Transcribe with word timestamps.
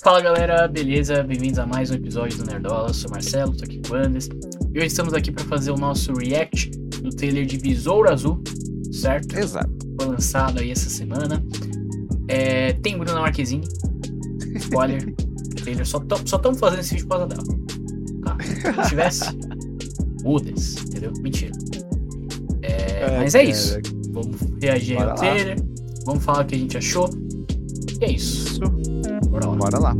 Fala 0.00 0.20
galera, 0.20 0.68
beleza? 0.68 1.24
Bem-vindos 1.24 1.58
a 1.58 1.66
mais 1.66 1.90
um 1.90 1.94
episódio 1.94 2.38
do 2.38 2.44
Nerdola. 2.46 2.88
Eu 2.88 2.94
sou 2.94 3.08
o 3.10 3.12
Marcelo, 3.14 3.52
tô 3.56 3.64
aqui 3.64 3.80
com 3.86 3.94
o 3.94 3.96
Andes. 3.96 4.28
E 4.72 4.78
hoje 4.78 4.86
estamos 4.86 5.12
aqui 5.12 5.32
para 5.32 5.44
fazer 5.46 5.72
o 5.72 5.76
nosso 5.76 6.12
react 6.12 6.70
do 7.02 7.10
trailer 7.10 7.44
de 7.44 7.58
Besouro 7.58 8.08
Azul, 8.08 8.40
certo? 8.92 9.36
Exato. 9.36 9.68
Foi 10.00 10.08
lançado 10.10 10.60
aí 10.60 10.70
essa 10.70 10.88
semana. 10.88 11.44
É, 12.28 12.74
tem 12.74 12.96
Bruna 12.96 13.20
Marquezine. 13.20 13.66
Spoiler. 14.54 15.12
trailer. 15.60 15.84
Só 15.84 15.98
estamos 15.98 16.60
fazendo 16.60 16.78
esse 16.78 16.94
vídeo 16.94 17.08
por 17.08 17.18
causa 17.18 17.34
dela. 17.34 17.44
Tá? 18.24 18.84
Se 18.84 18.88
tivesse, 18.90 19.24
muda-se, 20.22 20.78
entendeu? 20.80 21.12
Mentira. 21.20 21.52
É, 22.62 23.00
É, 23.00 23.18
mas 23.18 23.34
é 23.34 23.40
cara. 23.40 23.50
isso. 23.50 23.78
Vamos 24.12 24.36
reagir 24.62 24.96
ao 25.02 25.16
trailer. 25.16 25.56
Vamos 26.06 26.22
falar 26.24 26.44
o 26.44 26.46
que 26.46 26.54
a 26.54 26.58
gente 26.58 26.78
achou. 26.78 27.10
E 28.00 28.04
é 28.04 28.12
isso. 28.12 28.52
Isso. 28.52 28.87
Bora 29.30 29.46
lá. 29.46 29.56
Bora 29.56 29.78
lá. 29.78 29.94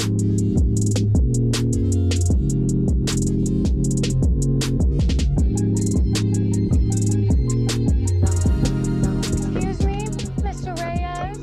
Excuse 9.56 9.84
me, 9.84 10.08
Mr. 10.42 10.74
Reyes? 10.78 11.38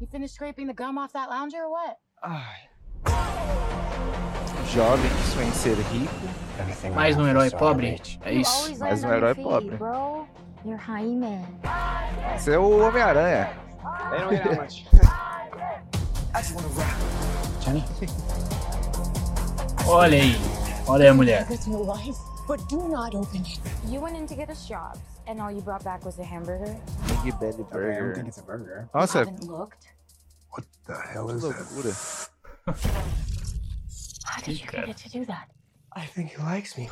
You 0.00 0.06
finished 0.06 0.34
scraping 0.34 0.66
the 0.66 0.74
gum 0.74 0.98
off 0.98 1.12
that 1.12 1.28
lounger 1.30 1.64
or 1.64 1.70
what? 1.70 1.98
Ai. 2.22 2.68
Jovem 4.72 5.10
que 5.10 5.22
sonha 5.32 5.46
em 5.46 5.52
ser 5.52 5.76
rico. 5.76 6.12
Mais 6.94 7.16
um 7.16 7.26
herói 7.26 7.50
pobre. 7.50 8.00
É 8.22 8.32
isso. 8.32 8.78
Mais 8.78 9.04
um 9.04 9.12
herói 9.12 9.34
pobre. 9.34 9.78
Esse 12.36 12.52
é 12.52 12.58
o 12.58 12.80
Homem-Aranha. 12.80 13.50
They 16.34 16.42
don't 16.42 16.62
get 16.64 16.74
that 16.76 16.98
much. 16.98 17.64
Jenny? 17.64 17.84
Olha 19.86 20.18
aí. 20.18 20.34
Olha 20.86 21.04
aí 21.04 21.08
a 21.08 21.14
mulher. 21.14 21.46
It's 21.50 21.66
your 21.66 21.84
life, 21.84 22.16
but 22.48 22.60
do 22.68 22.88
not 22.88 23.14
open 23.14 23.42
it. 23.42 23.60
You 23.86 24.00
went 24.00 24.16
in 24.16 24.26
to 24.26 24.34
get 24.34 24.50
us 24.50 24.66
jobs, 24.66 24.98
and 25.26 25.40
all 25.40 25.50
you 25.52 25.60
brought 25.62 25.84
back 25.84 26.04
was 26.04 26.18
a 26.18 26.24
hamburger? 26.24 26.76
Big 27.24 27.38
Belly 27.38 27.64
Okay, 27.72 27.96
I 27.96 28.00
don't 28.00 28.14
think 28.14 28.28
it's 28.28 28.38
a 28.38 28.42
burger. 28.42 28.88
Nossa, 28.94 29.20
You 29.20 29.24
haven't 29.26 29.44
looked? 29.44 29.86
What 30.50 30.64
the 30.86 30.94
hell 31.12 31.30
is 31.30 31.42
that? 31.42 31.54
loucura. 31.54 32.28
How 34.24 34.40
did 34.42 34.60
you 34.60 34.66
get 34.66 34.88
it 34.88 34.96
to 34.98 35.08
do 35.08 35.24
that? 35.26 35.48
I 35.92 36.06
think 36.06 36.30
he 36.32 36.38
likes 36.42 36.76
me. 36.76 36.88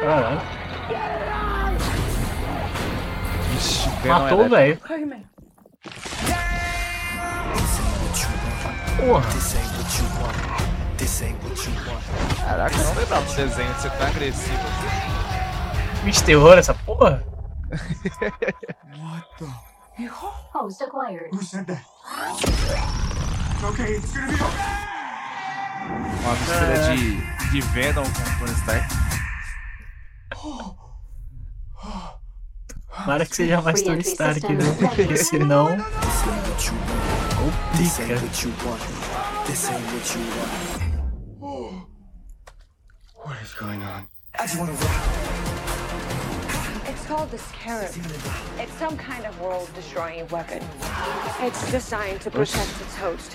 Caralho. 0.00 0.40
Ixi, 3.56 3.88
Venom 4.02 4.18
Matou 4.20 4.38
o 4.38 4.44
é 4.44 4.48
velho. 4.48 4.80
Porra. 9.00 9.24
Caraca, 12.44 12.76
eu 12.76 12.84
não 12.84 12.94
lembrava 12.94 13.24
do 13.24 13.34
desenho 13.34 13.74
de 13.74 13.80
ser 13.80 13.90
tão 13.92 14.06
agressivo. 14.06 14.58
Bicho 16.04 16.24
terror 16.24 16.58
essa 16.58 16.74
porra. 16.74 17.24
What 17.70 19.26
the? 19.38 19.46
Host 20.52 20.82
acquired. 20.82 21.30
Who 21.32 21.42
said 21.42 21.66
that? 21.66 21.84
Okay, 23.62 23.96
it's 23.96 24.12
gonna 24.12 24.28
be 24.28 24.34
okay. 24.34 24.90
Uma 26.20 26.32
mistura 26.34 26.96
de, 26.96 27.50
de 27.50 27.60
Venom 27.60 28.04
com 28.04 28.38
Tony 28.38 28.52
Stark. 28.52 28.88
Tomara 32.96 33.26
que 33.26 33.36
seja 33.36 33.60
mais 33.62 33.82
Tony 33.82 34.02
Stark, 34.02 34.40
viu? 34.40 34.74
Porque 34.76 35.16
senão. 35.16 35.76
Ô, 37.40 37.48
pica. 37.74 38.04
What 43.16 43.36
is 43.42 43.54
going 43.54 43.82
on? 43.82 44.06
I 44.38 44.46
just 44.46 44.58
want 44.58 44.70
to 44.70 44.76
rock. 44.76 44.92
It's 46.86 47.06
called 47.06 47.30
the 47.30 47.38
Scarab. 47.38 47.90
It's 48.58 48.74
some 48.74 48.96
kind 48.96 49.24
of 49.24 49.40
world-destroying 49.40 50.28
weapon. 50.28 50.62
It's 51.40 51.70
designed 51.70 52.20
to 52.22 52.30
protect 52.30 52.78
its 52.80 52.96
host. 52.96 53.32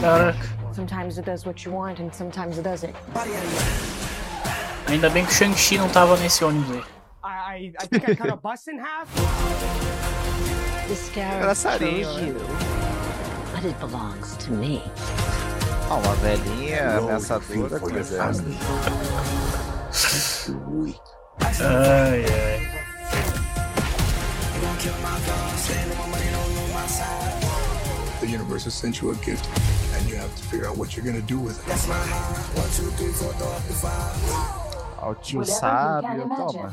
Caraca. 0.00 0.48
Sometimes 0.74 1.18
it 1.18 1.24
does 1.24 1.46
what 1.46 1.64
you 1.64 1.70
want, 1.70 2.00
and 2.00 2.12
sometimes 2.12 2.58
it 2.58 2.64
doesn't. 2.64 2.96
Ainda 4.88 5.08
bem 5.08 5.24
que 5.24 5.32
o 5.32 5.36
Shang-Chi 5.36 5.78
não 5.78 5.88
tava 5.88 6.16
nesse 6.16 6.42
ônibus 6.44 6.76
aí. 6.76 6.82
I, 7.22 7.28
I, 7.28 7.72
I 7.80 7.86
think 7.86 8.08
I 8.08 8.14
cut 8.16 8.30
a 8.30 8.36
bus 8.36 8.66
in 8.66 8.78
half. 8.78 9.08
The 10.88 10.96
scarab 10.96 11.42
Engraçadinho, 11.42 12.08
you, 12.18 12.69
but 13.60 13.70
it 13.70 13.78
belongs 13.80 14.36
to 14.38 14.52
me. 14.52 14.82
Ah, 15.90 15.96
uma 15.96 16.14
velhinha 16.16 16.98
ameaçadora 16.98 17.78
for 17.78 17.90
com. 17.90 17.96
Ai, 21.60 22.24
ai. 22.24 22.70
The 28.20 28.26
universe 28.26 28.64
has 28.64 28.74
sent 28.74 29.00
you 29.00 29.10
a 29.10 29.14
gift, 29.16 29.46
and 29.96 30.08
you 30.08 30.16
have 30.16 30.34
to 30.36 30.42
figure 30.44 30.68
out 30.68 30.76
what 30.76 30.96
you're 30.96 31.04
gonna 31.04 31.20
do 31.22 31.38
with 31.38 31.58
it. 31.58 31.74
O 35.02 35.14
tio 35.14 35.40
Whatever 35.40 35.40
you 35.40 35.44
sábio, 35.44 36.28
toma. 36.36 36.72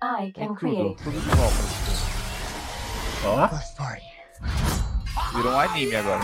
I 0.00 0.32
can 0.32 0.48
tudo, 0.48 0.54
create. 0.54 1.02
tudo 1.02 1.20
de 1.20 1.28
bom 1.30 1.50
pra 1.50 1.64
esse 1.66 2.18
Ó. 3.26 4.07
Virou 5.38 5.52
um 5.52 5.58
anime 5.60 5.94
agora. 5.96 6.20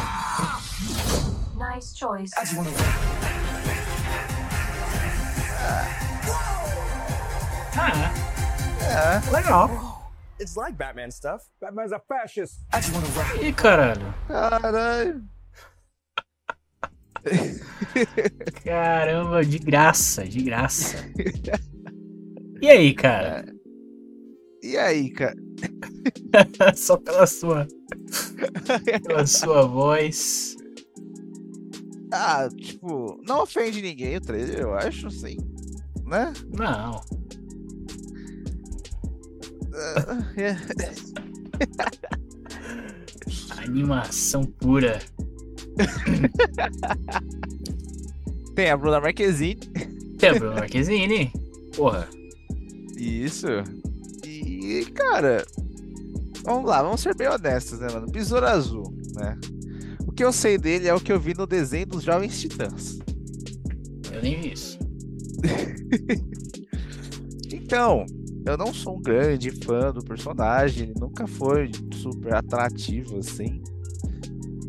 Nice 1.56 1.96
choice. 1.96 2.32
Ah, 2.36 2.44
É. 8.82 9.30
legal. 9.30 9.70
It's 10.40 10.56
like 10.56 10.76
Batman 10.76 11.10
stuff. 11.10 11.44
Batman's 11.60 11.92
a 11.92 12.00
fascist. 12.00 12.60
Ih, 13.40 13.52
caralho. 13.52 14.14
Caralho. 14.28 15.22
Caramba, 18.64 19.44
de 19.44 19.58
graça, 19.58 20.24
de 20.24 20.42
graça. 20.42 20.96
E 22.60 22.68
aí, 22.68 22.94
cara? 22.94 23.44
E 24.62 24.76
aí, 24.76 25.10
cara? 25.10 25.36
Só 26.76 26.96
pela 26.96 27.26
sua. 27.26 27.66
Pela 29.06 29.26
sua 29.26 29.66
voz. 29.66 30.56
Ah, 32.12 32.48
tipo, 32.56 33.20
não 33.26 33.42
ofende 33.42 33.82
ninguém 33.82 34.16
o 34.16 34.20
trailer, 34.20 34.60
eu 34.60 34.74
acho, 34.74 35.10
sim. 35.10 35.36
Né? 36.06 36.32
Não. 36.56 37.00
Animação 43.58 44.44
pura. 44.44 45.00
Tem 48.54 48.70
a 48.70 48.76
Bruna 48.76 49.00
Marquezine. 49.00 49.56
Tem 50.18 50.30
a 50.30 50.34
Bruna 50.34 50.54
Marquezine. 50.54 51.32
Porra. 51.74 52.08
Isso. 52.96 53.48
E, 54.24 54.86
cara, 54.94 55.44
vamos 56.44 56.68
lá, 56.68 56.82
vamos 56.82 57.00
ser 57.00 57.14
bem 57.14 57.28
honestos, 57.28 57.80
né, 57.80 57.88
mano? 57.92 58.06
Besouro 58.06 58.46
Azul, 58.46 58.94
né? 59.14 59.38
O 60.06 60.12
que 60.12 60.22
eu 60.22 60.32
sei 60.32 60.56
dele 60.58 60.86
é 60.88 60.94
o 60.94 61.00
que 61.00 61.12
eu 61.12 61.18
vi 61.18 61.34
no 61.34 61.46
desenho 61.46 61.86
dos 61.86 62.02
Jovens 62.04 62.40
Titãs. 62.40 62.98
Eu 64.12 64.22
nem 64.22 64.40
vi 64.40 64.52
isso. 64.52 64.78
Então, 67.52 68.04
eu 68.44 68.56
não 68.58 68.74
sou 68.74 68.96
um 68.98 69.02
grande 69.02 69.50
fã 69.50 69.90
do 69.92 70.04
personagem, 70.04 70.90
ele 70.90 71.00
nunca 71.00 71.26
foi 71.26 71.70
super 71.92 72.34
atrativo 72.34 73.18
assim. 73.18 73.62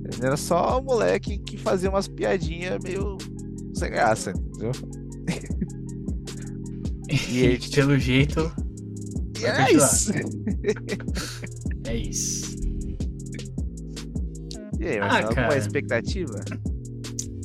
Ele 0.06 0.26
era 0.26 0.38
só 0.38 0.80
um 0.80 0.84
moleque 0.84 1.40
que 1.40 1.58
fazia 1.58 1.90
umas 1.90 2.08
piadinhas 2.08 2.82
meio 2.84 3.18
sem 3.74 3.90
graça, 3.92 4.32
entendeu? 4.32 4.72
E, 7.08 7.38
E 7.38 7.48
aí, 7.48 7.60
pelo 7.70 8.00
jeito, 8.00 8.52
E 9.40 9.46
é 9.46 9.72
isso. 9.74 10.12
É 11.88 11.96
isso. 11.96 12.56
E 14.80 14.86
aí, 14.88 15.00
Ah, 15.00 15.18
alguma 15.18 15.34
cara. 15.34 15.58
expectativa? 15.58 16.36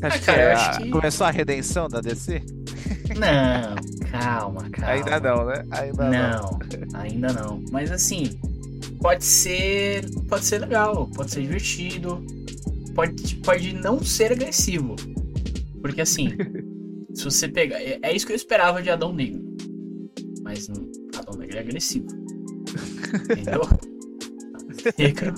Ah, 0.02 0.06
Acho 0.08 0.18
que, 0.20 0.24
cara, 0.26 0.42
é 0.42 0.52
acho 0.54 0.80
que- 0.82 0.90
começou 0.90 1.26
a 1.26 1.30
redenção 1.30 1.88
da 1.88 2.00
DC? 2.00 2.42
Não, 3.18 4.10
calma, 4.10 4.68
calma. 4.72 4.92
Ainda 4.92 5.20
não, 5.20 5.46
né? 5.46 5.64
Ainda 5.70 6.10
não. 6.10 6.10
Não, 6.92 7.00
ainda 7.00 7.32
não. 7.32 7.64
Mas 7.70 7.90
assim, 7.92 8.38
pode 9.00 9.24
ser. 9.24 10.04
Pode 10.28 10.44
ser 10.44 10.58
legal, 10.60 11.06
pode 11.14 11.30
ser 11.30 11.42
divertido. 11.42 12.24
Pode, 12.94 13.36
pode 13.36 13.72
não 13.74 14.02
ser 14.02 14.32
agressivo. 14.32 14.96
Porque 15.80 16.00
assim, 16.00 16.30
se 17.14 17.24
você 17.24 17.48
pegar. 17.48 17.80
É, 17.80 17.98
é 18.02 18.14
isso 18.16 18.26
que 18.26 18.32
eu 18.32 18.36
esperava 18.36 18.82
de 18.82 18.90
Adão 18.90 19.12
Negro. 19.12 19.42
Mas 20.42 20.66
não- 20.68 20.90
Adão 21.16 21.38
Negro 21.38 21.56
é 21.56 21.60
agressivo. 21.60 22.06
Entendeu? 23.30 23.62
Negro 24.98 25.34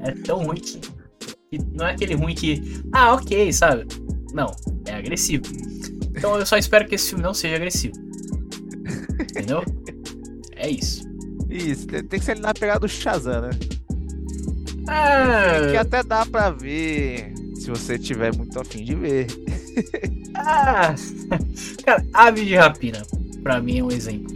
É 0.00 0.12
tão 0.12 0.44
ruim 0.44 0.56
que, 0.60 0.80
que 1.50 1.58
não 1.72 1.86
é 1.86 1.92
aquele 1.92 2.14
ruim 2.14 2.34
que. 2.34 2.82
Ah, 2.92 3.14
ok, 3.14 3.52
sabe? 3.52 3.86
Não, 4.32 4.54
é 4.86 4.94
agressivo. 4.94 5.44
Então 6.16 6.38
eu 6.38 6.46
só 6.46 6.56
espero 6.56 6.86
que 6.86 6.94
esse 6.94 7.10
filme 7.10 7.22
não 7.22 7.34
seja 7.34 7.56
agressivo. 7.56 7.94
Entendeu? 9.20 9.62
É 10.56 10.70
isso. 10.70 11.04
Isso, 11.50 11.86
tem 11.86 12.02
que 12.04 12.20
ser 12.20 12.38
na 12.38 12.52
pegada 12.52 12.80
do 12.80 12.88
Shazam, 12.88 13.42
né? 13.42 13.50
Ah, 14.88 15.70
Que 15.70 15.76
até 15.76 16.02
dá 16.02 16.26
pra 16.26 16.50
ver 16.50 17.32
se 17.54 17.70
você 17.70 17.98
tiver 17.98 18.34
muito 18.36 18.60
afim 18.60 18.84
de 18.84 18.94
ver. 18.94 19.26
ah. 20.34 20.94
Cara, 21.84 22.04
Aves 22.12 22.46
de 22.46 22.56
Rapina, 22.56 23.02
pra 23.42 23.60
mim 23.60 23.78
é 23.78 23.84
um 23.84 23.90
exemplo 23.90 24.33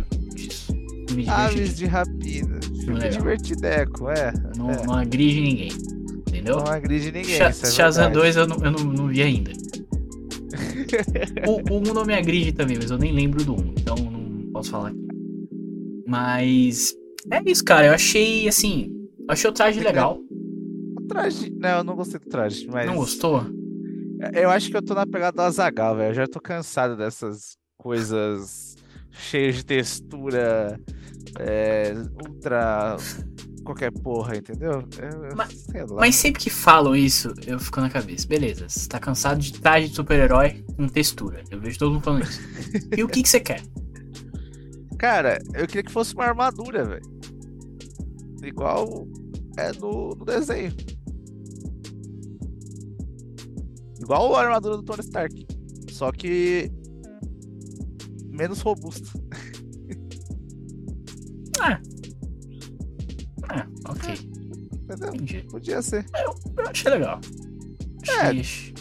disso. 1.23 1.37
Filme 1.37 1.47
Aves 1.47 1.76
de 1.76 1.87
rapina. 1.87 2.61
Filme 2.62 3.00
Legal. 3.00 3.11
divertideco, 3.11 4.11
é. 4.11 4.32
Não, 4.56 4.70
é. 4.70 4.87
não 4.87 4.94
agride 4.94 5.41
ninguém. 5.41 5.73
Entendeu? 6.29 6.56
Não 6.56 6.67
agride 6.67 7.12
ninguém. 7.12 7.35
Isso 7.35 7.43
é 7.43 7.53
Shazam 7.53 8.12
verdade. 8.12 8.35
2 8.35 8.37
eu, 8.37 8.47
não, 8.47 8.56
eu 8.56 8.70
não, 8.70 8.85
não 8.85 9.09
vi 9.09 9.23
ainda. 9.23 9.53
o, 11.47 11.75
o 11.75 11.79
1 11.79 11.94
não 11.94 12.05
me 12.05 12.15
agride 12.15 12.53
também, 12.53 12.76
mas 12.76 12.91
eu 12.91 12.99
nem 12.99 13.12
lembro 13.12 13.44
do 13.44 13.55
1, 13.55 13.75
então 13.79 13.97
não 13.97 14.53
posso 14.53 14.70
falar 14.70 14.88
aqui. 14.88 15.09
Mas 16.06 16.94
é 17.31 17.43
isso, 17.44 17.65
cara. 17.65 17.88
Eu 17.88 17.93
achei 17.93 18.49
assim. 18.49 18.91
eu 19.19 19.26
Achei 19.29 19.50
o 19.50 19.53
traje 19.53 19.81
legal. 19.81 20.19
O 20.97 21.06
traje. 21.06 21.50
Não, 21.50 21.79
eu 21.79 21.85
não 21.85 21.94
gostei 21.94 22.19
do 22.19 22.26
traje, 22.26 22.67
mas. 22.73 22.87
Não 22.87 22.97
gostou? 22.97 23.44
Eu 24.32 24.50
acho 24.50 24.70
que 24.70 24.76
eu 24.76 24.82
tô 24.82 24.94
na 24.94 25.06
pegada 25.06 25.37
do 25.37 25.43
Azagal, 25.43 25.97
velho. 25.97 26.11
Eu 26.11 26.15
já 26.15 26.26
tô 26.26 26.41
cansado 26.41 26.97
dessas 26.97 27.56
coisas 27.76 28.76
cheias 29.19 29.56
de 29.56 29.65
textura, 29.65 30.81
é, 31.38 31.93
ultra. 32.26 32.97
qualquer 33.65 33.93
porra, 33.93 34.35
entendeu? 34.37 34.82
Eu- 34.99 35.25
eu- 35.25 35.37
Mas- 35.37 35.53
sei 35.70 35.82
lá. 35.82 35.97
Mas 36.00 36.15
sempre 36.17 36.41
que 36.41 36.49
falam 36.49 36.97
isso, 36.97 37.35
eu 37.47 37.59
fico 37.61 37.81
na 37.82 37.91
cabeça. 37.91 38.26
Beleza, 38.26 38.67
você 38.67 38.88
tá 38.88 38.99
cansado 38.99 39.41
de 39.41 39.53
traje 39.61 39.88
de 39.91 39.94
super-herói 39.94 40.65
com 40.75 40.88
textura. 40.88 41.43
Eu 41.50 41.61
vejo 41.61 41.79
todo 41.79 41.93
mundo 41.93 42.03
falando 42.03 42.23
isso. 42.25 42.41
E 42.97 43.03
o 43.05 43.09
que, 43.09 43.23
que 43.23 43.29
você 43.29 43.41
quer? 43.41 43.61
Cara, 44.99 45.38
eu 45.55 45.67
queria 45.67 45.82
que 45.82 45.93
fosse 45.93 46.15
uma 46.15 46.25
armadura, 46.25 46.82
velho. 46.87 47.03
Igual 48.43 49.06
é 49.59 49.70
no, 49.75 50.15
no 50.15 50.25
desenho. 50.25 50.73
Igual 54.00 54.35
a 54.35 54.43
armadura 54.44 54.76
do 54.79 54.82
Tony 54.82 55.00
Stark. 55.00 55.47
Só 55.91 56.11
que. 56.12 56.70
Menos 58.38 58.61
robusta. 58.61 59.06
Ah, 61.61 61.81
ok. 63.88 64.14
Entendeu? 64.14 65.14
Entendi. 65.14 65.43
Podia 65.50 65.82
ser. 65.82 66.05
Eu 66.14 66.35
achei 66.69 66.90
legal. 66.90 67.20
Achei, 68.02 68.40
achei 68.40 68.75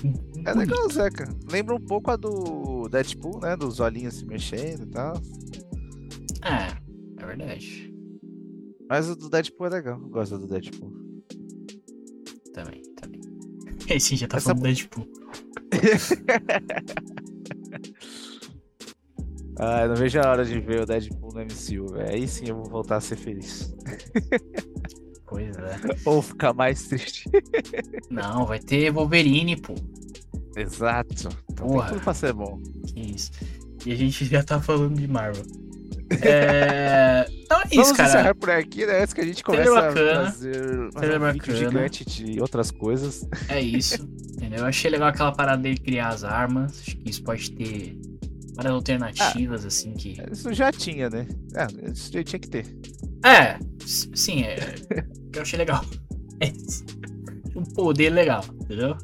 É 0.46 0.54
bonito. 0.54 0.58
legal, 0.58 0.90
Zeca. 0.92 1.36
Lembra 1.52 1.76
um 1.76 1.82
pouco 1.82 2.12
a 2.12 2.16
do 2.16 2.88
Deadpool, 2.90 3.40
né? 3.42 3.56
Dos 3.58 3.80
olhinhos 3.80 4.16
se 4.16 4.26
mexendo 4.26 4.84
e 4.84 4.88
tal. 4.88 5.22
É, 6.44 7.22
é 7.22 7.26
verdade. 7.26 7.94
Mas 8.90 9.10
o 9.10 9.16
do 9.16 9.30
Deadpool 9.30 9.68
é 9.68 9.70
legal. 9.72 10.00
Eu 10.00 10.10
gosto 10.10 10.38
do 10.38 10.48
Deadpool. 10.48 10.94
Também, 12.54 12.82
também. 12.96 13.22
Esse 13.90 14.16
já 14.16 14.28
tá 14.28 14.38
Essa- 14.38 14.50
falando 14.56 14.64
Deadpool. 14.64 15.08
Ah, 19.60 19.82
eu 19.82 19.90
não 19.90 19.96
vejo 19.96 20.20
a 20.20 20.30
hora 20.30 20.46
de 20.46 20.60
ver 20.60 20.82
o 20.82 20.86
Deadpool 20.86 21.34
no 21.34 21.42
MCU, 21.42 21.94
velho. 21.94 22.10
Aí 22.10 22.28
sim 22.28 22.50
eu 22.50 22.56
vou 22.56 22.66
voltar 22.66 22.98
a 22.98 23.02
ser 23.02 23.16
feliz. 23.16 23.76
Pois 25.26 25.58
é. 25.58 25.76
Ou 26.06 26.22
ficar 26.22 26.54
mais 26.54 26.88
triste. 26.88 27.30
Não, 28.10 28.46
vai 28.46 28.60
ter 28.60 28.92
Wolverine, 28.92 29.58
pô. 29.58 29.76
Exato. 30.56 31.28
Então 31.52 31.68
Porra. 31.68 31.90
tudo 31.90 32.02
pra 32.02 32.14
ser 32.14 32.34
bom. 32.34 32.62
Que 32.88 33.16
isso. 33.16 33.32
E 33.86 33.92
a 33.92 33.96
gente 33.96 34.26
já 34.26 34.42
tá 34.42 34.62
falando 34.62 34.96
de 34.96 35.08
Marvel. 35.08 35.44
É... 36.22 37.26
Então 37.48 37.62
é 37.62 37.68
isso, 37.68 37.76
Vamos 37.76 37.92
cara. 37.98 38.10
encerrar 38.10 38.36
por 38.36 38.50
aqui, 38.50 38.86
né? 38.86 39.02
Antes 39.02 39.14
que 39.14 39.22
a 39.22 39.26
gente 39.26 39.42
comece 39.42 39.70
a 39.70 39.94
fazer 39.94 41.22
um 41.22 41.32
vídeo 41.32 41.56
gigante 41.56 42.04
de 42.04 42.42
outras 42.42 42.72
coisas. 42.72 43.26
É 43.48 43.62
isso. 43.62 44.04
Entendeu? 44.34 44.60
Eu 44.60 44.66
achei 44.66 44.92
legal 44.92 45.08
aquela 45.08 45.32
parada 45.32 45.62
dele 45.62 45.78
criar 45.78 46.10
as 46.10 46.26
armas. 46.26 46.82
Acho 46.82 46.98
que 46.98 47.10
isso 47.10 47.24
pode 47.24 47.50
ter 47.52 47.98
várias 48.58 48.74
alternativas, 48.74 49.66
assim, 49.66 49.94
que. 49.94 50.18
Isso 50.32 50.52
já 50.54 50.72
tinha, 50.72 51.10
né? 51.10 51.28
É, 51.56 51.92
isso 51.92 52.12
já 52.12 52.24
tinha 52.24 52.40
que 52.40 52.50
ter. 52.50 52.66
É, 53.24 53.60
sim, 53.86 54.42
é. 54.42 54.56
que 55.32 55.38
eu 55.38 55.42
achei 55.44 55.58
legal. 55.58 55.86
É 56.40 56.48
isso. 56.48 56.84
Um 57.56 57.64
poder 57.64 58.10
legal, 58.10 58.44
entendeu? 58.62 58.98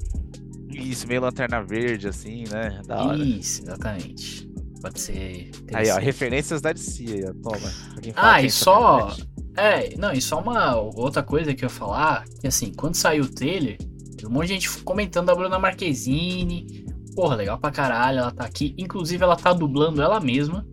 Isso, 0.70 1.08
meio 1.08 1.22
lanterna 1.22 1.64
verde, 1.64 2.08
assim, 2.08 2.46
né? 2.50 2.82
Da 2.86 3.04
hora. 3.04 3.18
Isso, 3.24 3.62
exatamente. 3.62 4.50
Pode 4.82 5.00
ser. 5.00 5.52
Aí, 5.74 5.90
ó, 5.90 5.98
referências 5.98 6.62
da 6.62 6.74
DC 6.74 7.04
aí, 7.08 7.26
ó. 7.26 7.34
Toma. 7.42 7.72
Ah, 8.16 8.42
e 8.42 8.50
só. 8.50 9.16
É, 9.56 9.96
não, 9.98 10.12
e 10.12 10.20
só 10.20 10.42
uma 10.42 10.76
outra 10.76 11.22
coisa 11.22 11.54
que 11.54 11.64
eu 11.64 11.68
ia 11.68 11.74
falar, 11.74 12.26
que 12.42 12.48
assim, 12.48 12.74
quando 12.74 12.96
saiu 12.96 13.24
o 13.26 13.30
trailer, 13.30 13.78
um 14.26 14.30
monte 14.32 14.48
de 14.48 14.54
gente 14.54 14.70
comentando 14.84 15.28
da 15.28 15.36
Bruna 15.36 15.60
Marquezine. 15.60 16.83
Porra, 17.15 17.36
legal 17.36 17.60
pra 17.60 17.71
caralho, 17.71 18.19
ela 18.19 18.31
tá 18.31 18.44
aqui. 18.45 18.74
Inclusive, 18.77 19.24
ela 19.24 19.36
tá 19.36 19.54
dublando 19.54 20.01
ela 20.01 20.19
mesma. 20.19 20.65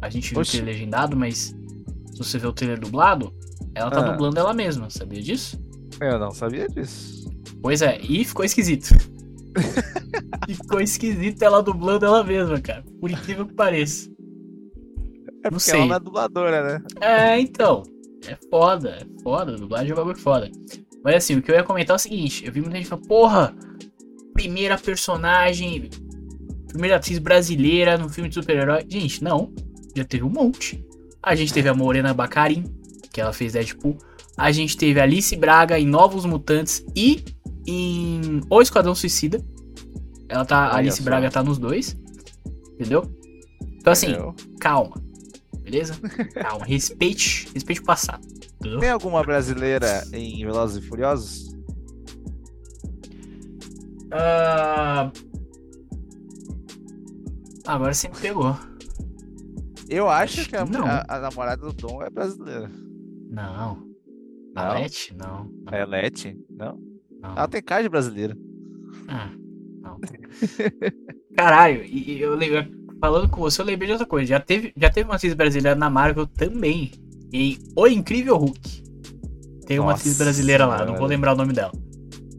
A 0.00 0.08
gente 0.08 0.30
viu 0.30 0.38
o 0.38 0.40
Oxi. 0.42 0.52
trailer 0.52 0.74
legendado, 0.74 1.16
mas 1.16 1.54
se 2.12 2.18
você 2.18 2.38
vê 2.38 2.46
o 2.46 2.52
trailer 2.52 2.78
dublado, 2.78 3.32
ela 3.74 3.90
tá 3.90 4.00
Ah. 4.00 4.10
dublando 4.12 4.38
ela 4.38 4.54
mesma, 4.54 4.88
sabia 4.90 5.20
disso? 5.22 5.60
Eu 6.00 6.18
não 6.18 6.30
sabia 6.30 6.68
disso. 6.68 7.28
Pois 7.60 7.82
é, 7.82 7.98
e 8.00 8.24
ficou 8.24 8.44
esquisito. 8.44 8.90
ficou 10.48 10.80
esquisito 10.80 11.42
ela 11.42 11.62
dublando 11.62 12.04
ela 12.06 12.22
mesma, 12.22 12.60
cara. 12.60 12.84
Por 13.00 13.10
incrível 13.10 13.46
que 13.46 13.54
pareça. 13.54 14.08
É 15.44 15.50
Não 15.50 15.58
sei. 15.58 15.76
ela 15.80 15.86
não 15.86 15.96
é 15.96 16.00
dubladora, 16.00 16.62
né? 16.78 16.84
É, 17.00 17.40
então. 17.40 17.82
É 18.26 18.36
foda, 18.50 18.90
é 19.00 19.22
foda. 19.22 19.56
Dublagem 19.56 19.90
é 19.90 19.94
um 19.94 19.96
bagulho 19.96 20.18
foda. 20.18 20.50
Mas 21.04 21.16
assim, 21.16 21.36
o 21.36 21.42
que 21.42 21.50
eu 21.50 21.54
ia 21.54 21.62
comentar 21.64 21.94
é 21.94 21.96
o 21.96 21.98
seguinte: 22.00 22.44
eu 22.44 22.52
vi 22.52 22.60
muita 22.60 22.76
gente 22.76 22.88
falando, 22.88 23.06
porra, 23.06 23.54
primeira 24.38 24.78
personagem, 24.78 25.90
primeira 26.68 26.94
atriz 26.96 27.18
brasileira 27.18 27.98
no 27.98 28.08
filme 28.08 28.28
de 28.28 28.36
super-herói. 28.36 28.86
Gente, 28.88 29.22
não. 29.22 29.52
Já 29.96 30.04
teve 30.04 30.22
um 30.22 30.30
monte. 30.30 30.84
A 31.20 31.34
gente 31.34 31.52
teve 31.52 31.68
a 31.68 31.74
Morena 31.74 32.14
Bacarin, 32.14 32.62
que 33.12 33.20
ela 33.20 33.32
fez 33.32 33.54
Deadpool. 33.54 33.98
A 34.36 34.52
gente 34.52 34.76
teve 34.76 35.00
a 35.00 35.02
Alice 35.02 35.34
Braga 35.34 35.76
em 35.76 35.86
Novos 35.86 36.24
Mutantes 36.24 36.84
e 36.94 37.24
em 37.66 38.40
O 38.48 38.62
Esquadrão 38.62 38.94
Suicida. 38.94 39.44
Ela 40.28 40.44
tá, 40.44 40.66
a 40.68 40.76
Alice 40.76 40.98
só. 40.98 41.02
Braga 41.02 41.28
tá 41.32 41.42
nos 41.42 41.58
dois. 41.58 41.96
Entendeu? 42.74 43.10
Então 43.80 43.92
assim, 43.92 44.10
Entendeu? 44.10 44.36
calma. 44.60 45.02
Beleza? 45.62 45.98
Calma, 46.34 46.64
respeite, 46.64 47.48
respeite 47.52 47.80
o 47.80 47.84
passado. 47.84 48.24
Entendeu? 48.60 48.78
Tem 48.78 48.90
alguma 48.90 49.20
brasileira 49.24 50.06
em 50.12 50.44
Velozes 50.44 50.82
e 50.82 50.86
Furiosos? 50.86 51.47
Ah, 54.10 55.10
Agora 57.66 57.92
você 57.92 58.08
me 58.08 58.16
pegou. 58.16 58.56
Eu 59.88 60.08
acho, 60.08 60.40
Acho 60.40 60.48
que 60.50 60.56
a, 60.56 60.64
que 60.64 60.72
não. 60.72 60.86
a- 60.86 61.04
a 61.08 61.18
namorada 61.20 61.60
do 61.62 61.72
Dom 61.72 62.02
é 62.02 62.10
brasileira. 62.10 62.70
Não. 63.30 63.86
A 64.54 64.64
Não? 64.68 64.74
Leti? 64.80 65.14
Não. 65.16 65.50
não, 65.64 65.72
É 65.72 65.84
Leti? 65.84 66.38
Não? 66.50 66.78
não. 67.20 67.30
Ela 67.32 67.48
tem 67.48 67.62
cara 67.62 67.82
de 67.82 67.88
brasileira. 67.88 68.36
Ah, 69.06 69.30
não. 69.82 69.98
Caralho, 71.36 71.84
e 71.84 72.20
eu 72.20 72.38
falando 73.00 73.28
com 73.28 73.40
você, 73.40 73.60
eu 73.60 73.66
lembrei 73.66 73.86
de 73.86 73.92
outra 73.92 74.06
coisa. 74.06 74.26
Já 74.28 74.40
teve, 74.40 74.72
já 74.76 74.90
teve 74.90 75.08
uma 75.08 75.16
atriz 75.16 75.32
brasileira 75.34 75.78
na 75.78 75.88
Marvel 75.90 76.26
também. 76.26 76.90
Em 77.32 77.58
O 77.76 77.86
Incrível 77.86 78.36
Hulk. 78.36 78.82
Tem 79.66 79.78
uma 79.78 79.92
atriz 79.92 80.06
Nossa, 80.12 80.24
brasileira 80.24 80.64
lá, 80.66 80.78
não 80.78 80.86
mano. 80.86 80.98
vou 80.98 81.06
lembrar 81.06 81.34
o 81.34 81.36
nome 81.36 81.52
dela. 81.52 81.72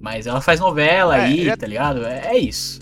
Mas 0.02 0.26
ela 0.28 0.42
faz 0.42 0.60
novela 0.60 1.18
É, 1.18 1.22
aí, 1.26 1.46
já- 1.46 1.58
tá 1.58 1.68
ligado? 1.68 2.06
É, 2.06 2.28
é 2.28 2.38
isso. 2.38 2.80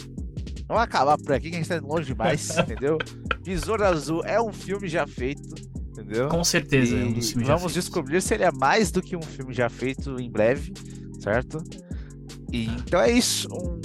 Vamos 0.67 0.83
acabar 0.83 1.17
por 1.17 1.31
aqui 1.33 1.50
que 1.50 1.55
a 1.55 1.59
gente 1.59 1.69
tá 1.69 1.79
longe 1.81 2.05
demais, 2.07 2.50
entendeu? 2.59 2.97
Besouro 3.43 3.86
Azul 3.86 4.21
é 4.25 4.39
um 4.41 4.51
filme 4.51 4.88
já 4.88 5.07
feito, 5.07 5.41
entendeu? 5.91 6.27
Com 6.27 6.43
certeza, 6.43 6.95
é 6.97 7.03
um 7.05 7.09
E 7.09 7.13
dos 7.13 7.29
filmes 7.29 7.47
vamos 7.47 7.74
descobrir 7.74 8.21
se 8.21 8.33
ele 8.33 8.43
é 8.43 8.51
mais 8.51 8.91
do 8.91 9.01
que 9.01 9.15
um 9.15 9.21
filme 9.21 9.53
já 9.53 9.69
feito 9.69 10.19
em 10.19 10.29
breve, 10.29 10.74
certo? 11.21 11.63
E, 12.51 12.65
então 12.65 13.00
é 13.01 13.12
isso. 13.12 13.47
Um- 13.53 13.79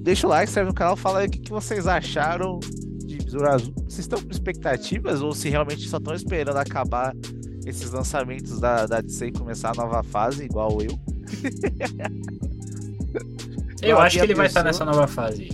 Deixa 0.00 0.26
o 0.26 0.30
like, 0.30 0.48
inscreve 0.48 0.68
no 0.68 0.74
canal, 0.74 0.96
fala 0.96 1.18
aí 1.18 1.26
o 1.26 1.30
que, 1.30 1.38
que 1.40 1.50
vocês 1.50 1.86
acharam 1.86 2.58
de 3.04 3.18
Besouro 3.18 3.50
Azul. 3.50 3.74
Vocês 3.80 3.98
estão 3.98 4.22
com 4.22 4.30
expectativas 4.30 5.20
ou 5.20 5.34
se 5.34 5.50
realmente 5.50 5.86
só 5.86 5.98
estão 5.98 6.14
esperando 6.14 6.56
acabar 6.56 7.14
esses 7.66 7.90
lançamentos 7.90 8.58
da, 8.58 8.86
da 8.86 9.00
DC 9.02 9.26
e 9.26 9.32
começar 9.32 9.72
a 9.72 9.74
nova 9.74 10.02
fase, 10.02 10.44
igual 10.44 10.78
eu? 10.80 10.98
Eu 13.82 13.96
Não 13.96 14.02
acho 14.02 14.18
que 14.18 14.24
ele 14.24 14.34
vai 14.34 14.46
estar 14.46 14.64
nessa 14.64 14.84
nova 14.84 15.06
fase. 15.06 15.48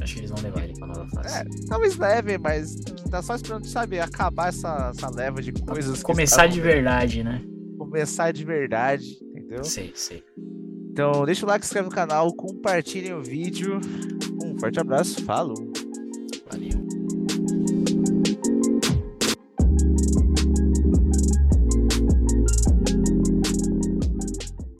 Acho 0.00 0.14
que 0.14 0.20
eles 0.20 0.30
vão 0.30 0.42
levar 0.42 0.64
ele 0.64 0.74
pra 0.74 0.86
nova 0.86 1.06
fase. 1.08 1.36
É, 1.36 1.44
talvez 1.68 1.96
leve, 1.96 2.38
mas 2.38 2.76
tá 3.10 3.20
só 3.22 3.34
esperando, 3.34 3.66
sabe, 3.66 4.00
acabar 4.00 4.48
essa, 4.48 4.92
essa 4.94 5.10
leva 5.10 5.42
de 5.42 5.52
coisas. 5.52 6.02
Começar 6.02 6.46
de 6.46 6.60
verdade, 6.60 7.22
né? 7.22 7.42
Começar 7.76 8.32
de 8.32 8.44
verdade, 8.44 9.18
entendeu? 9.22 9.64
Sei, 9.64 9.92
sei. 9.94 10.24
Então, 10.90 11.24
deixa 11.24 11.44
o 11.44 11.48
like, 11.48 11.64
se 11.64 11.68
inscreve 11.70 11.88
no 11.88 11.94
canal, 11.94 12.32
compartilhem 12.32 13.14
o 13.14 13.22
vídeo. 13.22 13.80
Um 14.42 14.58
forte 14.58 14.80
abraço, 14.80 15.22
falou! 15.24 15.72
Valeu. 16.50 16.87